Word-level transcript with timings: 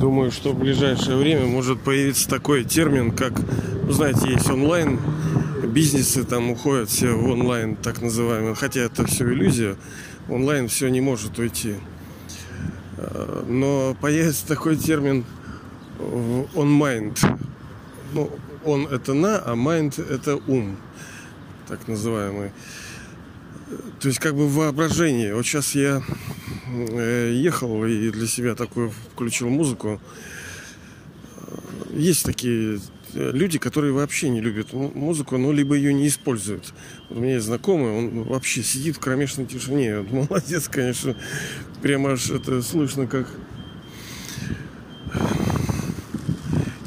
думаю, 0.00 0.32
что 0.32 0.52
в 0.52 0.58
ближайшее 0.58 1.16
время 1.16 1.46
может 1.46 1.80
появиться 1.82 2.28
такой 2.28 2.64
термин, 2.64 3.12
как, 3.12 3.34
ну, 3.82 3.92
знаете, 3.92 4.30
есть 4.30 4.48
онлайн, 4.48 4.98
бизнесы 5.66 6.24
там 6.24 6.50
уходят 6.50 6.88
все 6.88 7.12
в 7.12 7.28
онлайн, 7.30 7.76
так 7.76 8.00
называемый. 8.00 8.54
Хотя 8.54 8.80
это 8.80 9.06
все 9.06 9.24
иллюзия. 9.24 9.76
Онлайн 10.28 10.68
все 10.68 10.88
не 10.88 11.00
может 11.00 11.38
уйти. 11.38 11.74
Э, 12.96 13.44
но 13.46 13.94
появится 14.00 14.46
такой 14.46 14.76
термин 14.76 15.24
mind. 15.98 17.18
Ну, 18.14 18.30
он 18.64 18.86
это 18.86 19.12
на, 19.12 19.38
а 19.38 19.54
mind 19.54 20.02
это 20.10 20.36
ум, 20.46 20.76
так 21.68 21.86
называемый. 21.88 22.52
То 24.00 24.08
есть 24.08 24.18
как 24.18 24.34
бы 24.34 24.48
воображение. 24.48 25.34
Вот 25.34 25.44
сейчас 25.44 25.74
я 25.74 25.98
э, 25.98 26.39
ехал 26.70 27.84
и 27.84 28.10
для 28.10 28.26
себя 28.26 28.54
такую 28.54 28.90
включил 29.12 29.48
музыку. 29.48 30.00
Есть 31.92 32.24
такие 32.24 32.78
э, 33.14 33.30
люди, 33.32 33.58
которые 33.58 33.92
вообще 33.92 34.28
не 34.28 34.40
любят 34.40 34.72
музыку, 34.72 35.36
но 35.38 35.52
либо 35.52 35.74
ее 35.74 35.92
не 35.92 36.06
используют. 36.06 36.72
Вот 37.08 37.18
у 37.18 37.20
меня 37.20 37.34
есть 37.34 37.46
знакомый, 37.46 37.90
он 37.90 38.22
вообще 38.22 38.62
сидит 38.62 38.96
в 38.96 39.00
кромешной 39.00 39.46
тишине. 39.46 40.00
молодец, 40.10 40.68
конечно. 40.68 41.16
Прямо 41.82 42.12
аж 42.12 42.30
это 42.30 42.62
слышно, 42.62 43.06
как 43.06 43.26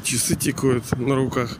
часы 0.02 0.36
тикают 0.36 0.84
на 0.98 1.14
руках. 1.16 1.58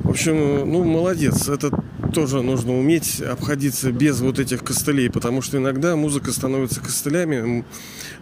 В 0.00 0.10
общем, 0.10 0.70
ну, 0.70 0.84
молодец. 0.84 1.48
Это 1.48 1.70
тоже 2.14 2.42
нужно 2.42 2.78
уметь 2.78 3.20
обходиться 3.20 3.90
без 3.90 4.20
вот 4.20 4.38
этих 4.38 4.62
костылей, 4.62 5.10
потому 5.10 5.42
что 5.42 5.58
иногда 5.58 5.96
музыка 5.96 6.32
становится 6.32 6.80
костылями, 6.80 7.64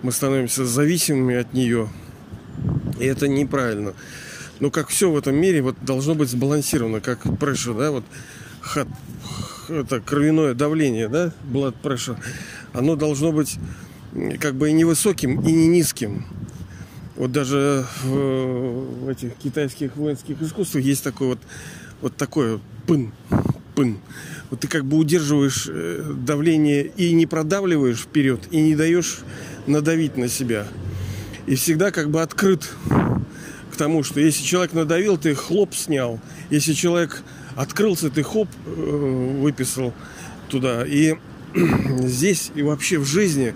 мы 0.03 0.13
становимся 0.13 0.65
зависимыми 0.65 1.37
от 1.37 1.53
нее. 1.53 1.89
И 2.99 3.05
это 3.05 3.29
неправильно. 3.29 3.93
Но 4.61 4.71
как 4.71 4.89
все 4.89 5.11
в 5.11 5.17
этом 5.17 5.37
мире 5.37 5.61
вот 5.61 5.77
должно 5.83 6.15
быть 6.15 6.31
сбалансировано, 6.31 7.01
как 7.01 7.27
pressure, 7.27 7.77
да, 7.79 7.91
вот 7.91 8.05
хат, 8.63 8.89
это 9.69 10.01
кровяное 10.01 10.55
давление, 10.55 11.09
да, 11.09 11.33
blood 11.45 11.75
pressure, 11.83 12.17
оно 12.73 12.97
должно 12.97 13.31
быть 13.31 13.59
как 14.41 14.55
бы 14.55 14.71
и 14.71 14.73
невысоким, 14.73 15.41
и 15.41 15.53
не 15.53 15.69
низким. 15.69 16.25
Вот 17.17 17.31
даже 17.31 17.85
в, 18.03 19.05
в 19.05 19.09
этих 19.09 19.35
китайских 19.35 19.97
воинских 19.97 20.41
искусствах 20.41 20.83
есть 20.83 21.05
такой 21.05 21.29
вот, 21.29 21.39
вот 22.01 22.17
такой 22.17 22.53
вот 22.53 22.63
пын, 22.87 23.13
пын. 23.75 23.99
Вот 24.51 24.61
ты 24.61 24.69
как 24.69 24.85
бы 24.85 24.97
удерживаешь 24.97 25.67
э, 25.69 26.13
давление 26.15 26.85
и 26.97 27.13
не 27.13 27.27
продавливаешь 27.27 28.01
вперед, 28.01 28.41
и 28.51 28.61
не 28.61 28.77
даешь 28.77 29.21
надавить 29.67 30.17
на 30.17 30.29
себя. 30.29 30.67
И 31.47 31.55
всегда 31.55 31.91
как 31.91 32.11
бы 32.11 32.23
открыт 32.23 32.69
к 33.73 33.77
тому, 33.77 34.03
что 34.03 34.21
если 34.21 34.45
человек 34.45 34.75
надавил, 34.75 35.17
ты 35.17 35.35
хлоп 35.35 35.75
снял. 35.75 36.21
Если 36.51 36.73
человек 36.73 37.23
открылся, 37.57 38.11
ты 38.11 38.23
хоп 38.23 38.49
э, 38.67 39.37
выписал 39.41 39.95
туда. 40.49 40.85
И 40.87 41.17
здесь 42.01 42.51
и 42.55 42.63
вообще 42.63 42.99
в 42.99 43.05
жизни 43.05 43.55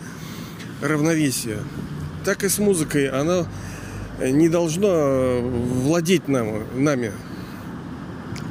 равновесие 0.81 1.59
так 2.27 2.42
и 2.42 2.48
с 2.48 2.59
музыкой. 2.59 3.09
Она 3.09 3.47
не 4.20 4.48
должна 4.48 5.39
владеть 5.39 6.27
нам, 6.27 6.64
нами, 6.75 7.12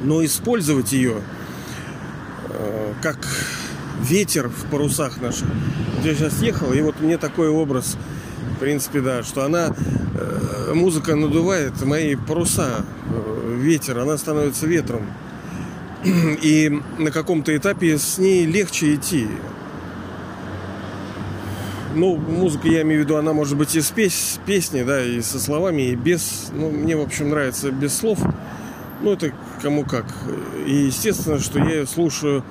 но 0.02 0.24
использовать 0.24 0.92
ее 0.92 1.16
э, 1.16 1.35
как 3.02 3.18
ветер 4.00 4.48
в 4.48 4.70
парусах 4.70 5.20
наших. 5.20 5.48
Я 6.02 6.14
сейчас 6.14 6.40
ехал, 6.40 6.72
и 6.72 6.80
вот 6.80 7.00
мне 7.00 7.18
такой 7.18 7.48
образ, 7.48 7.96
в 8.56 8.60
принципе, 8.60 9.00
да, 9.00 9.22
что 9.22 9.44
она, 9.44 9.74
э, 10.14 10.72
музыка 10.74 11.16
надувает 11.16 11.80
мои 11.82 12.14
паруса, 12.14 12.84
э, 13.10 13.56
ветер, 13.60 13.98
она 13.98 14.16
становится 14.18 14.66
ветром. 14.66 15.02
И 16.04 16.80
на 16.98 17.10
каком-то 17.10 17.56
этапе 17.56 17.98
с 17.98 18.18
ней 18.18 18.46
легче 18.46 18.94
идти. 18.94 19.26
Ну, 21.94 22.16
музыка, 22.16 22.68
я 22.68 22.82
имею 22.82 23.00
в 23.00 23.04
виду, 23.04 23.16
она 23.16 23.32
может 23.32 23.56
быть 23.56 23.74
и 23.74 23.80
с 23.80 23.90
пес 23.90 24.38
песни, 24.44 24.82
да, 24.82 25.02
и 25.02 25.22
со 25.22 25.40
словами, 25.40 25.82
и 25.82 25.94
без. 25.96 26.50
Ну, 26.52 26.70
мне, 26.70 26.94
в 26.96 27.00
общем, 27.00 27.30
нравится 27.30 27.70
без 27.70 27.96
слов. 27.96 28.18
Ну, 29.00 29.12
это 29.12 29.32
кому 29.62 29.84
как. 29.84 30.06
И 30.66 30.74
естественно, 30.74 31.38
что 31.38 31.58
я 31.58 31.80
ее 31.80 31.86
слушаю 31.86 32.44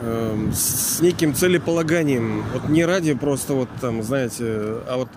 э, 0.00 0.48
с 0.52 1.00
неким 1.00 1.34
целеполаганием. 1.34 2.44
Вот 2.52 2.68
не 2.68 2.84
ради 2.84 3.14
просто 3.14 3.54
вот 3.54 3.68
там, 3.80 4.02
знаете, 4.02 4.44
а 4.44 4.96
вот 4.96 5.08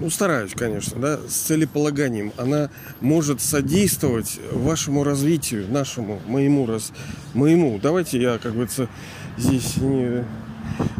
ну, 0.00 0.10
стараюсь, 0.10 0.52
конечно, 0.54 1.00
да, 1.00 1.18
с 1.28 1.32
целеполаганием. 1.32 2.32
Она 2.36 2.70
может 3.00 3.40
содействовать 3.40 4.40
вашему 4.50 5.04
развитию, 5.04 5.70
нашему, 5.70 6.20
моему, 6.26 6.66
раз, 6.66 6.92
моему. 7.34 7.78
Давайте 7.80 8.20
я, 8.20 8.38
как 8.38 8.52
говорится, 8.52 8.88
здесь 9.36 9.76
не 9.76 10.24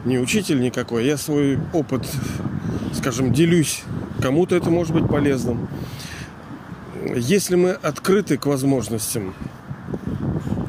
не 0.04 0.19
учитель 0.19 0.60
никакой, 0.60 1.06
я 1.06 1.16
свой 1.16 1.59
опыт, 1.72 2.06
скажем, 2.93 3.32
делюсь. 3.32 3.82
Кому-то 4.20 4.54
это 4.54 4.70
может 4.70 4.93
быть 4.94 5.09
полезным. 5.09 5.69
Если 7.16 7.56
мы 7.56 7.72
открыты 7.72 8.36
к 8.38 8.46
возможностям, 8.46 9.34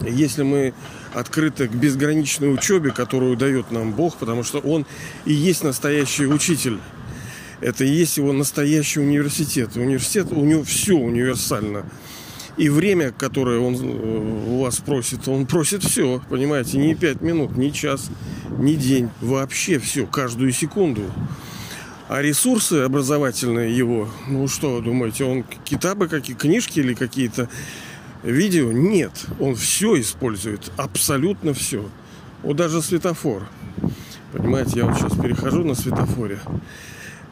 если 0.07 0.43
мы 0.43 0.73
открыты 1.13 1.67
к 1.67 1.71
безграничной 1.71 2.53
учебе, 2.53 2.91
которую 2.91 3.37
дает 3.37 3.71
нам 3.71 3.93
Бог, 3.93 4.17
потому 4.17 4.43
что 4.43 4.59
Он 4.59 4.85
и 5.25 5.33
есть 5.33 5.63
настоящий 5.63 6.25
учитель. 6.25 6.79
Это 7.61 7.85
и 7.85 7.89
есть 7.89 8.17
его 8.17 8.33
настоящий 8.33 8.99
университет. 8.99 9.75
Университет, 9.75 10.27
у 10.31 10.43
него 10.43 10.63
все 10.63 10.95
универсально. 10.95 11.85
И 12.57 12.69
время, 12.69 13.11
которое 13.11 13.59
он 13.59 13.75
э, 13.75 14.49
у 14.49 14.61
вас 14.61 14.77
просит, 14.77 15.27
он 15.27 15.47
просит 15.47 15.83
все, 15.83 16.21
понимаете, 16.29 16.77
не 16.77 16.93
5 16.93 17.21
минут, 17.21 17.57
не 17.57 17.73
час, 17.73 18.09
не 18.59 18.75
день, 18.75 19.09
вообще 19.21 19.79
все, 19.79 20.05
каждую 20.05 20.51
секунду. 20.51 21.01
А 22.09 22.21
ресурсы 22.21 22.73
образовательные 22.81 23.75
его, 23.75 24.09
ну 24.27 24.47
что, 24.47 24.81
думаете, 24.81 25.23
он 25.23 25.43
китабы, 25.63 26.07
какие 26.07 26.35
книжки 26.35 26.79
или 26.79 26.93
какие-то 26.93 27.47
видео? 28.23 28.71
Нет, 28.71 29.25
он 29.39 29.55
все 29.55 29.99
использует, 29.99 30.71
абсолютно 30.75 31.53
все. 31.53 31.89
Вот 32.41 32.57
даже 32.57 32.81
светофор. 32.81 33.47
Понимаете, 34.33 34.79
я 34.79 34.85
вот 34.85 34.97
сейчас 34.97 35.17
перехожу 35.17 35.63
на 35.63 35.75
светофоре. 35.75 36.39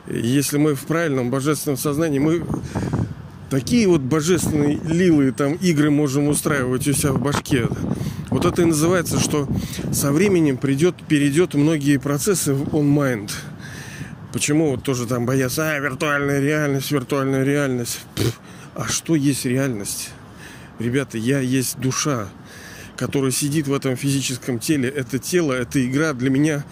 Если 0.08 0.58
мы 0.58 0.76
в 0.76 0.86
правильном 0.86 1.32
божественном 1.32 1.78
сознании, 1.78 2.20
мы 2.20 2.46
такие 3.50 3.88
вот 3.88 4.02
божественные 4.02 4.80
лилы 4.86 5.32
там 5.32 5.54
игры 5.56 5.92
можем 5.92 6.28
устраивать 6.28 6.88
у 6.88 6.94
себя 6.94 7.12
в 7.12 7.22
башке. 7.22 7.68
Вот 8.30 8.46
это 8.46 8.62
и 8.62 8.66
называется, 8.66 9.20
что 9.20 9.48
со 9.92 10.14
временем 10.14 10.58
придет, 10.58 10.96
перейдет 11.08 11.56
многие 11.56 11.98
процессы 11.98 12.54
в 12.54 12.74
он-майнд. 12.74 13.32
Почему 14.34 14.72
вот 14.72 14.84
тоже 14.84 15.08
там 15.08 15.26
боятся, 15.26 15.72
а, 15.72 15.80
виртуальная 15.80 16.40
реальность, 16.40 16.92
виртуальная 16.92 17.44
реальность. 17.44 18.00
Пфф, 18.16 18.40
а 18.76 18.88
что 18.88 19.16
есть 19.16 19.46
реальность? 19.46 20.12
Ребята, 20.80 21.18
я 21.18 21.40
есть 21.40 21.78
душа, 21.80 22.30
которая 22.96 23.32
сидит 23.32 23.68
в 23.68 23.74
этом 23.74 23.98
физическом 23.98 24.60
теле. 24.60 24.90
Это 24.90 25.20
тело, 25.20 25.52
это 25.52 25.86
игра 25.86 26.14
для 26.14 26.30
меня 26.30 26.64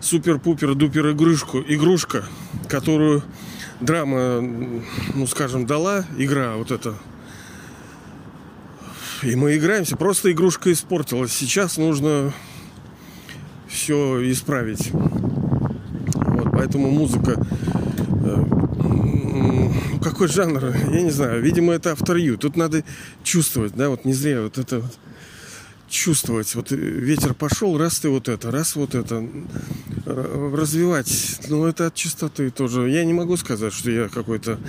супер-пупер-дупер 0.00 1.12
игрушку, 1.12 1.60
игрушка, 1.66 2.24
которую 2.68 3.22
драма, 3.80 4.40
ну 4.40 5.26
скажем, 5.26 5.66
дала, 5.66 6.04
игра 6.18 6.56
вот 6.56 6.70
эта. 6.70 6.94
И 9.22 9.34
мы 9.36 9.56
играемся, 9.56 9.96
просто 9.96 10.30
игрушка 10.32 10.72
испортилась. 10.72 11.32
Сейчас 11.32 11.78
нужно 11.78 12.34
все 13.68 14.30
исправить. 14.30 14.90
Поэтому 16.62 16.92
музыка 16.92 17.44
э, 18.24 18.44
какой 20.00 20.28
жанр, 20.28 20.76
я 20.92 21.02
не 21.02 21.10
знаю, 21.10 21.42
видимо, 21.42 21.72
это 21.72 21.90
авторью. 21.90 22.38
Тут 22.38 22.54
надо 22.54 22.84
чувствовать, 23.24 23.74
да, 23.74 23.88
вот 23.88 24.04
не 24.04 24.12
зря 24.12 24.42
вот 24.42 24.58
это 24.58 24.78
вот 24.78 24.92
чувствовать. 25.88 26.54
Вот 26.54 26.70
ветер 26.70 27.34
пошел, 27.34 27.76
раз 27.76 27.98
ты 27.98 28.10
вот 28.10 28.28
это, 28.28 28.52
раз 28.52 28.76
вот 28.76 28.94
это. 28.94 29.26
Развивать. 30.06 31.40
Ну, 31.48 31.66
это 31.66 31.88
от 31.88 31.96
чистоты 31.96 32.50
тоже. 32.50 32.88
Я 32.90 33.04
не 33.04 33.12
могу 33.12 33.36
сказать, 33.36 33.72
что 33.72 33.90
я 33.90 34.08
какой-то 34.08 34.60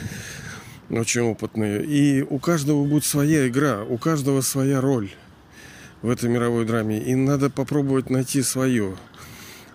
очень 0.89 1.21
опытный. 1.21 1.85
И 1.85 2.23
у 2.23 2.39
каждого 2.39 2.85
будет 2.85 3.05
своя 3.05 3.47
игра, 3.47 3.83
у 3.83 3.99
каждого 3.99 4.41
своя 4.41 4.81
роль 4.81 5.11
в 6.01 6.09
этой 6.09 6.27
мировой 6.27 6.65
драме. 6.65 7.03
И 7.03 7.13
надо 7.13 7.51
попробовать 7.51 8.09
найти 8.09 8.41
свое. 8.41 8.95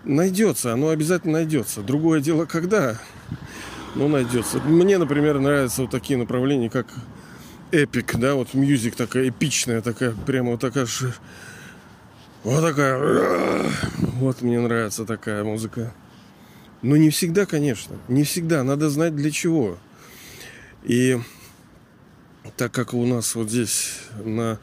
Найдется, 0.05 0.73
оно 0.73 0.89
обязательно 0.89 1.35
найдется. 1.35 1.83
Другое 1.83 2.21
дело, 2.21 2.47
когда, 2.47 2.99
ну, 3.95 4.09
найдется. 4.09 4.59
Мне, 4.61 4.99
например, 4.99 5.39
нравятся 5.39 5.83
вот 5.83 5.91
такие 5.91 6.19
направления, 6.19 6.71
как 6.71 6.87
эпик, 7.71 8.17
да, 8.17 8.35
вот 8.35 8.55
мюзик 8.55 8.97
такая 8.97 9.29
эпичная, 9.29 9.83
такая, 9.83 10.13
прямо 10.13 10.53
вот 10.53 10.61
такая 10.61 10.87
вот 12.45 12.63
такая. 12.63 13.69
Вот 13.99 14.43
мне 14.43 14.61
нравится 14.61 15.05
такая 15.05 15.45
музыка. 15.45 15.93
Но 16.83 16.97
не 16.97 17.11
всегда, 17.11 17.47
конечно. 17.47 17.97
Не 18.07 18.23
всегда. 18.25 18.63
Надо 18.63 18.89
знать 18.91 19.17
для 19.17 19.31
чего. 19.31 19.77
И 20.85 21.21
так 22.57 22.73
как 22.73 22.95
у 22.95 23.05
нас 23.05 23.35
вот 23.35 23.51
здесь 23.51 24.01
на 24.25 24.59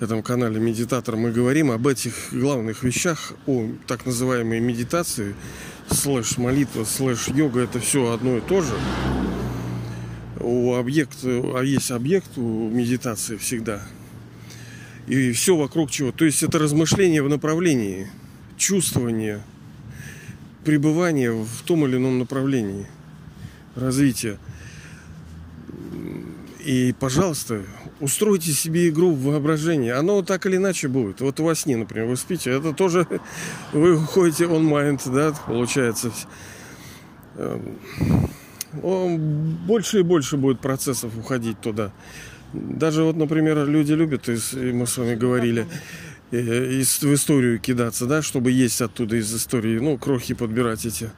этом 0.00 0.22
канале 0.22 0.60
Медитатор 0.60 1.16
мы 1.16 1.32
говорим 1.32 1.70
об 1.70 1.86
этих 1.86 2.28
главных 2.30 2.82
вещах, 2.82 3.32
о 3.46 3.68
так 3.86 4.04
называемой 4.04 4.60
медитации, 4.60 5.34
слэш 5.90 6.36
молитва, 6.36 6.84
слэш 6.84 7.28
йога, 7.28 7.60
это 7.60 7.80
все 7.80 8.12
одно 8.12 8.36
и 8.36 8.40
то 8.40 8.60
же. 8.60 8.74
У 10.38 10.74
объекта, 10.74 11.28
а 11.54 11.62
есть 11.62 11.90
объект 11.90 12.36
у 12.36 12.68
медитации 12.68 13.36
всегда. 13.36 13.82
И 15.06 15.32
все 15.32 15.56
вокруг 15.56 15.90
чего. 15.90 16.12
То 16.12 16.26
есть 16.26 16.42
это 16.42 16.58
размышление 16.58 17.22
в 17.22 17.28
направлении, 17.30 18.10
чувствование, 18.58 19.40
пребывание 20.64 21.32
в 21.32 21.62
том 21.64 21.86
или 21.86 21.96
ином 21.96 22.18
направлении 22.18 22.86
развития. 23.76 24.38
И, 26.64 26.94
пожалуйста, 26.98 27.62
устройте 28.00 28.52
себе 28.52 28.88
игру 28.88 29.12
в 29.12 29.22
воображении. 29.22 29.90
Оно 29.90 30.22
так 30.22 30.46
или 30.46 30.56
иначе 30.56 30.88
будет. 30.88 31.20
Вот 31.20 31.40
во 31.40 31.54
сне, 31.54 31.76
например, 31.76 32.06
вы 32.08 32.16
спите, 32.16 32.50
это 32.50 32.72
тоже 32.72 33.06
вы 33.72 33.96
уходите 33.96 34.44
mind, 34.44 35.00
да, 35.12 35.32
получается. 35.46 36.12
Эм, 37.36 37.78
больше 39.66 40.00
и 40.00 40.02
больше 40.02 40.36
будет 40.36 40.60
процессов 40.60 41.16
уходить 41.16 41.60
туда. 41.60 41.92
Даже 42.52 43.02
вот, 43.02 43.16
например, 43.16 43.66
люди 43.66 43.92
любят, 43.92 44.28
и 44.28 44.72
мы 44.72 44.86
с 44.86 44.96
вами 44.98 45.14
говорили, 45.14 45.66
э, 46.30 46.82
в 47.02 47.14
историю 47.14 47.58
кидаться, 47.58 48.06
да, 48.06 48.22
чтобы 48.22 48.50
есть 48.50 48.80
оттуда 48.80 49.16
из 49.16 49.34
истории, 49.34 49.78
ну, 49.78 49.98
крохи 49.98 50.34
подбирать 50.34 50.84
эти. 50.86 51.10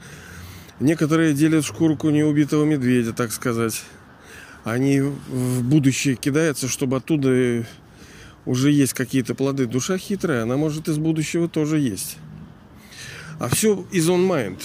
Некоторые 0.80 1.34
делят 1.34 1.64
шкурку 1.64 2.10
неубитого 2.10 2.64
медведя, 2.64 3.12
так 3.12 3.32
сказать 3.32 3.82
они 4.70 5.00
в 5.00 5.62
будущее 5.62 6.16
кидаются, 6.16 6.68
чтобы 6.68 6.96
оттуда 6.96 7.64
уже 8.46 8.70
есть 8.70 8.94
какие-то 8.94 9.34
плоды. 9.34 9.66
Душа 9.66 9.98
хитрая, 9.98 10.42
она 10.42 10.56
может 10.56 10.88
из 10.88 10.98
будущего 10.98 11.48
тоже 11.48 11.78
есть. 11.78 12.16
А 13.38 13.48
все 13.48 13.86
из 13.92 14.08
on 14.08 14.26
mind. 14.26 14.60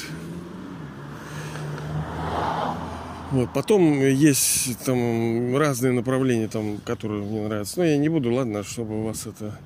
Вот, 3.31 3.51
потом 3.51 3.99
есть 3.99 4.77
там 4.85 5.57
разные 5.57 5.91
направления, 5.91 6.47
там, 6.47 6.77
которые 6.85 7.23
мне 7.23 7.47
нравятся. 7.47 7.79
Но 7.79 7.85
я 7.85 7.97
не 7.97 8.07
буду, 8.07 8.31
ладно, 8.31 8.63
чтобы 8.63 8.99
у 8.99 9.03
вас 9.03 9.25
это... 9.25 9.59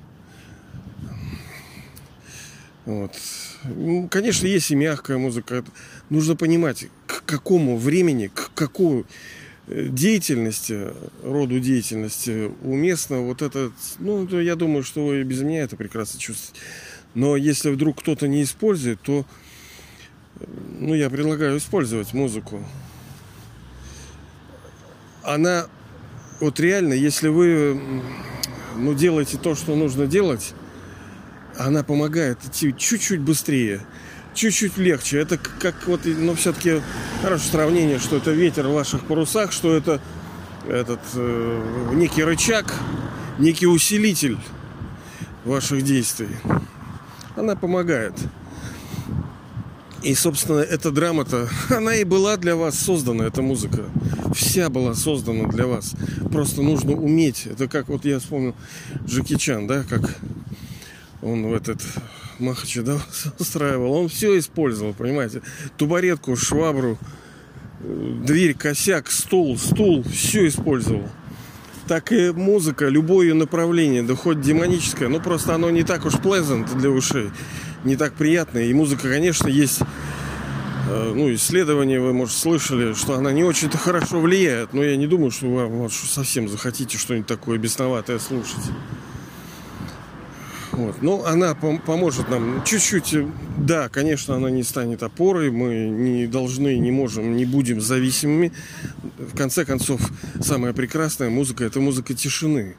Вот. 2.86 3.12
Ну, 3.64 4.08
конечно, 4.08 4.46
есть 4.46 4.70
и 4.70 4.74
мягкая 4.74 5.18
музыка. 5.18 5.64
Нужно 6.08 6.34
понимать, 6.34 6.86
к 7.06 7.22
какому 7.24 7.76
времени, 7.76 8.28
к 8.28 8.50
какому 8.54 9.04
деятельности, 9.68 10.92
роду 11.22 11.60
деятельности 11.60 12.50
уместно 12.62 13.20
вот 13.20 13.42
этот, 13.42 13.72
ну, 13.98 14.26
я 14.40 14.56
думаю, 14.56 14.82
что 14.82 15.06
вы 15.06 15.22
без 15.22 15.42
меня 15.42 15.62
это 15.62 15.76
прекрасно 15.76 16.18
чувствуете. 16.18 16.60
Но 17.14 17.36
если 17.36 17.70
вдруг 17.70 18.00
кто-то 18.00 18.28
не 18.28 18.42
использует, 18.42 19.00
то, 19.02 19.26
ну, 20.78 20.94
я 20.94 21.10
предлагаю 21.10 21.58
использовать 21.58 22.14
музыку. 22.14 22.64
Она, 25.22 25.66
вот 26.40 26.58
реально, 26.60 26.94
если 26.94 27.28
вы, 27.28 27.80
ну, 28.76 28.94
делаете 28.94 29.38
то, 29.38 29.54
что 29.54 29.76
нужно 29.76 30.06
делать, 30.06 30.54
она 31.58 31.82
помогает 31.82 32.38
идти 32.44 32.74
чуть-чуть 32.76 33.20
быстрее 33.20 33.82
чуть-чуть 34.34 34.76
легче. 34.78 35.18
Это 35.18 35.38
как 35.38 35.74
вот, 35.86 36.00
ну, 36.04 36.34
все-таки 36.34 36.80
хорошее 37.22 37.50
сравнение, 37.50 37.98
что 37.98 38.16
это 38.16 38.30
ветер 38.30 38.66
в 38.68 38.72
ваших 38.72 39.02
парусах, 39.02 39.52
что 39.52 39.74
это 39.74 40.00
этот 40.68 41.00
э, 41.14 41.92
некий 41.94 42.22
рычаг, 42.22 42.74
некий 43.38 43.66
усилитель 43.66 44.38
ваших 45.44 45.82
действий. 45.82 46.28
Она 47.36 47.56
помогает. 47.56 48.14
И, 50.02 50.14
собственно, 50.14 50.60
эта 50.60 50.90
драма-то, 50.90 51.48
она 51.70 51.94
и 51.94 52.04
была 52.04 52.36
для 52.36 52.54
вас 52.54 52.78
создана, 52.78 53.24
эта 53.24 53.42
музыка. 53.42 53.84
Вся 54.34 54.68
была 54.68 54.94
создана 54.94 55.48
для 55.48 55.66
вас. 55.66 55.94
Просто 56.30 56.62
нужно 56.62 56.92
уметь. 56.92 57.46
Это 57.46 57.66
как 57.66 57.88
вот 57.88 58.04
я 58.04 58.18
вспомнил 58.18 58.54
Джеки 59.06 59.36
Чан, 59.36 59.66
да, 59.66 59.84
как 59.84 60.18
он 61.22 61.48
в 61.48 61.54
этот 61.54 61.82
Махача 62.38 62.82
да, 62.82 62.98
устраивал, 63.38 63.92
он 63.92 64.08
все 64.08 64.38
использовал, 64.38 64.92
понимаете. 64.92 65.42
Тубаретку, 65.76 66.36
швабру, 66.36 66.98
дверь, 67.80 68.54
косяк, 68.54 69.10
стол, 69.10 69.56
стул, 69.58 70.04
все 70.04 70.48
использовал. 70.48 71.08
Так 71.86 72.12
и 72.12 72.30
музыка, 72.32 72.88
любое 72.88 73.32
направление, 73.32 74.02
да 74.02 74.14
хоть 74.14 74.40
демоническое, 74.40 75.08
но 75.08 75.20
просто 75.20 75.54
оно 75.54 75.70
не 75.70 75.84
так 75.84 76.04
уж 76.04 76.14
pleasant 76.14 76.76
для 76.78 76.90
ушей, 76.90 77.30
не 77.84 77.96
так 77.96 78.12
приятно. 78.12 78.58
И 78.58 78.74
музыка, 78.74 79.08
конечно, 79.08 79.48
есть 79.48 79.80
э, 80.90 81.12
ну, 81.14 81.32
исследования 81.32 81.98
вы, 81.98 82.12
может, 82.12 82.36
слышали, 82.36 82.92
что 82.92 83.14
она 83.14 83.32
не 83.32 83.42
очень-то 83.42 83.78
хорошо 83.78 84.20
влияет, 84.20 84.74
но 84.74 84.84
я 84.84 84.96
не 84.96 85.06
думаю, 85.06 85.30
что 85.30 85.46
вы 85.46 85.66
вот, 85.66 85.92
совсем 85.92 86.48
захотите 86.48 86.98
что-нибудь 86.98 87.26
такое 87.26 87.56
бесноватое 87.56 88.18
слушать. 88.18 88.70
Вот. 90.78 91.02
Но 91.02 91.24
она 91.26 91.50
пом- 91.60 91.80
поможет 91.84 92.28
нам 92.28 92.62
чуть-чуть. 92.64 93.16
Да, 93.56 93.88
конечно, 93.88 94.36
она 94.36 94.48
не 94.48 94.62
станет 94.62 95.02
опорой. 95.02 95.50
Мы 95.50 95.88
не 95.88 96.28
должны, 96.28 96.78
не 96.78 96.92
можем, 96.92 97.36
не 97.36 97.44
будем 97.44 97.80
зависимыми. 97.80 98.52
В 99.18 99.36
конце 99.36 99.64
концов, 99.64 100.00
самая 100.40 100.72
прекрасная 100.72 101.30
музыка– 101.30 101.64
это 101.66 101.80
музыка 101.80 102.14
тишины. 102.14 102.76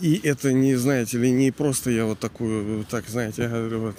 И 0.00 0.20
это 0.24 0.52
не, 0.52 0.74
знаете 0.74 1.18
ли, 1.18 1.30
не 1.30 1.52
просто 1.52 1.92
я 1.92 2.04
вот 2.04 2.18
такую, 2.18 2.84
так, 2.90 3.04
знаете, 3.08 3.48
вот, 3.48 3.96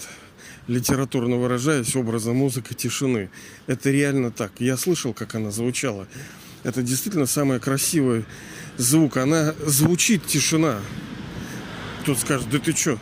литературно 0.68 1.38
выражаюсь, 1.38 1.96
образа 1.96 2.34
музыка 2.34 2.74
тишины. 2.74 3.30
Это 3.66 3.92
реально 3.92 4.30
так. 4.30 4.52
Я 4.60 4.76
слышал, 4.76 5.14
как 5.14 5.36
она 5.36 5.52
звучала. 5.52 6.06
Это 6.64 6.84
действительно 6.84 7.28
самый 7.28 7.62
красивый 7.62 8.26
звук. 8.76 9.16
Она 9.16 9.56
звучит 9.66 10.26
тишина. 10.26 10.82
Кто-то 12.06 12.20
скажет, 12.20 12.48
да 12.52 12.60
ты 12.60 12.72
что, 12.72 13.00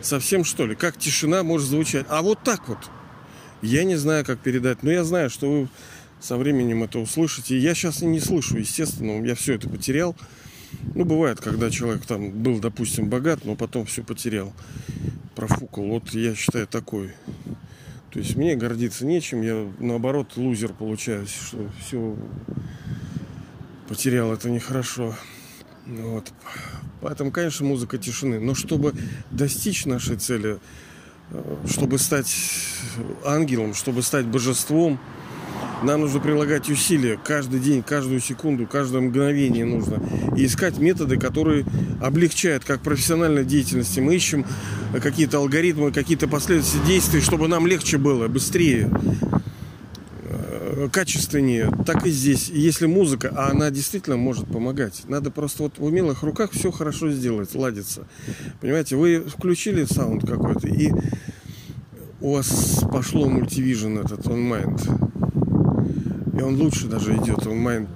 совсем 0.00 0.42
что 0.42 0.66
ли? 0.66 0.74
Как 0.74 0.96
тишина 0.96 1.42
может 1.42 1.68
звучать? 1.68 2.06
А 2.08 2.22
вот 2.22 2.42
так 2.42 2.66
вот. 2.66 2.78
Я 3.60 3.84
не 3.84 3.96
знаю, 3.96 4.24
как 4.24 4.38
передать, 4.38 4.82
но 4.82 4.90
я 4.90 5.04
знаю, 5.04 5.28
что 5.28 5.50
вы 5.50 5.68
со 6.18 6.38
временем 6.38 6.82
это 6.82 6.98
услышите. 6.98 7.58
Я 7.58 7.74
сейчас 7.74 8.00
и 8.00 8.06
не 8.06 8.18
слышу, 8.18 8.56
естественно, 8.56 9.22
я 9.22 9.34
все 9.34 9.56
это 9.56 9.68
потерял. 9.68 10.16
Ну, 10.94 11.04
бывает, 11.04 11.42
когда 11.42 11.70
человек 11.70 12.06
там 12.06 12.30
был, 12.30 12.58
допустим, 12.58 13.10
богат, 13.10 13.44
но 13.44 13.54
потом 13.54 13.84
все 13.84 14.02
потерял, 14.02 14.54
профукал. 15.34 15.84
Вот 15.84 16.08
я 16.14 16.34
считаю 16.34 16.66
такой. 16.66 17.12
То 18.12 18.20
есть 18.20 18.34
мне 18.34 18.56
гордиться 18.56 19.04
нечем, 19.04 19.42
я 19.42 19.70
наоборот 19.78 20.38
лузер 20.38 20.72
получаюсь, 20.72 21.34
что 21.34 21.68
все 21.84 22.16
потерял, 23.86 24.32
это 24.32 24.48
нехорошо. 24.48 25.14
Вот. 25.84 26.32
Поэтому, 27.06 27.30
конечно, 27.30 27.64
музыка 27.64 27.98
тишины. 27.98 28.40
Но 28.40 28.56
чтобы 28.56 28.92
достичь 29.30 29.86
нашей 29.86 30.16
цели, 30.16 30.58
э, 31.30 31.56
чтобы 31.70 32.00
стать 32.00 32.34
ангелом, 33.24 33.74
чтобы 33.74 34.02
стать 34.02 34.26
божеством, 34.26 34.98
нам 35.84 36.00
нужно 36.00 36.18
прилагать 36.18 36.68
усилия 36.68 37.16
каждый 37.22 37.60
день, 37.60 37.84
каждую 37.84 38.18
секунду, 38.18 38.66
каждое 38.66 39.02
мгновение 39.02 39.64
нужно. 39.64 40.02
И 40.36 40.46
искать 40.46 40.78
методы, 40.78 41.16
которые 41.16 41.64
облегчают 42.02 42.64
как 42.64 42.80
профессиональной 42.80 43.44
деятельности. 43.44 44.00
Мы 44.00 44.16
ищем 44.16 44.44
какие-то 45.00 45.38
алгоритмы, 45.38 45.92
какие-то 45.92 46.26
последовательности 46.26 46.88
действий, 46.88 47.20
чтобы 47.20 47.46
нам 47.46 47.68
легче 47.68 47.98
было, 47.98 48.26
быстрее 48.26 48.90
качественнее, 50.92 51.70
так 51.86 52.06
и 52.06 52.10
здесь. 52.10 52.48
Если 52.48 52.86
музыка, 52.86 53.32
а 53.34 53.50
она 53.50 53.70
действительно 53.70 54.16
может 54.16 54.46
помогать, 54.46 55.02
надо 55.08 55.30
просто 55.30 55.64
вот 55.64 55.78
в 55.78 55.84
умелых 55.84 56.22
руках 56.22 56.52
все 56.52 56.70
хорошо 56.70 57.10
сделать, 57.10 57.54
ладится. 57.54 58.06
Понимаете, 58.60 58.96
вы 58.96 59.20
включили 59.20 59.84
саунд 59.84 60.26
какой-то, 60.26 60.68
и 60.68 60.92
у 62.20 62.34
вас 62.34 62.84
пошло 62.90 63.28
мультивижн 63.28 63.98
этот, 63.98 64.26
он 64.26 64.42
майнд. 64.42 64.82
И 66.36 66.42
он 66.42 66.60
лучше 66.60 66.86
даже 66.86 67.16
идет, 67.16 67.46
он 67.46 67.58
майнд 67.58 67.88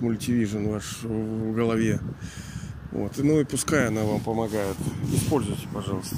мультивижн 0.00 0.66
ваш 0.68 1.02
в 1.02 1.54
голове. 1.54 2.00
Вот. 2.92 3.12
Ну 3.18 3.40
и 3.40 3.44
пускай 3.44 3.88
она 3.88 4.02
вам 4.04 4.20
помогает. 4.20 4.76
Используйте, 5.12 5.66
пожалуйста. 5.72 6.16